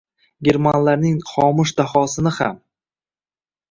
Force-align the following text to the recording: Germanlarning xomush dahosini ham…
Germanlarning 0.47 1.21
xomush 1.33 1.77
dahosini 1.83 2.35
ham… 2.43 2.61